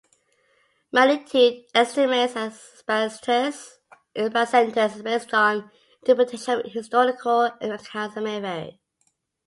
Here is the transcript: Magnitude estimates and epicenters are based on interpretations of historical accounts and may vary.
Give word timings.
Magnitude 0.91 1.65
estimates 1.75 2.35
and 2.35 2.51
epicenters 2.55 3.73
are 4.97 5.03
based 5.03 5.31
on 5.35 5.69
interpretations 6.01 6.65
of 6.65 6.71
historical 6.71 7.41
accounts 7.43 8.15
and 8.15 8.25
may 8.25 8.39
vary. 8.39 8.79